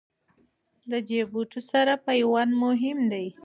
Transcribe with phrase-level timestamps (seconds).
[0.91, 3.27] د دې بوټو سره پیوند مهم دی.